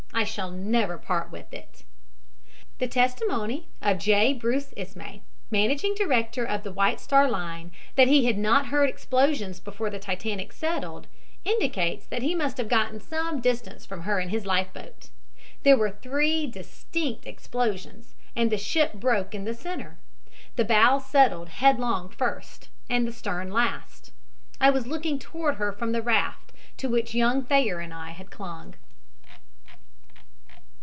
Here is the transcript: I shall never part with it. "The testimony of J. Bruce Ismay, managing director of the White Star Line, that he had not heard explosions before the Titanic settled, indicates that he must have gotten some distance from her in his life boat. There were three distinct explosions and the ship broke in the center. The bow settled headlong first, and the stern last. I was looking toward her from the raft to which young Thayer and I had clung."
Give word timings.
I 0.13 0.23
shall 0.25 0.51
never 0.51 0.97
part 0.99 1.31
with 1.31 1.51
it. 1.51 1.83
"The 2.79 2.87
testimony 2.87 3.69
of 3.81 3.97
J. 3.97 4.33
Bruce 4.33 4.71
Ismay, 4.77 5.23
managing 5.49 5.95
director 5.95 6.45
of 6.45 6.61
the 6.61 6.71
White 6.71 6.99
Star 6.99 7.27
Line, 7.29 7.71
that 7.95 8.07
he 8.09 8.25
had 8.25 8.37
not 8.37 8.67
heard 8.67 8.87
explosions 8.89 9.59
before 9.59 9.89
the 9.89 9.97
Titanic 9.99 10.51
settled, 10.53 11.07
indicates 11.45 12.05
that 12.07 12.21
he 12.21 12.35
must 12.35 12.57
have 12.57 12.67
gotten 12.67 12.99
some 12.99 13.39
distance 13.41 13.83
from 13.85 14.01
her 14.01 14.19
in 14.19 14.29
his 14.29 14.45
life 14.45 14.71
boat. 14.73 15.09
There 15.63 15.77
were 15.77 15.89
three 15.89 16.45
distinct 16.45 17.25
explosions 17.25 18.13
and 18.35 18.51
the 18.51 18.57
ship 18.59 18.93
broke 18.93 19.33
in 19.33 19.45
the 19.45 19.55
center. 19.55 19.97
The 20.57 20.65
bow 20.65 20.99
settled 20.99 21.49
headlong 21.49 22.09
first, 22.09 22.67
and 22.91 23.07
the 23.07 23.13
stern 23.13 23.49
last. 23.49 24.11
I 24.59 24.69
was 24.71 24.85
looking 24.85 25.17
toward 25.17 25.55
her 25.55 25.71
from 25.71 25.93
the 25.93 26.01
raft 26.03 26.51
to 26.77 26.89
which 26.89 27.15
young 27.15 27.43
Thayer 27.43 27.79
and 27.79 27.93
I 27.93 28.11
had 28.11 28.29
clung." 28.29 28.75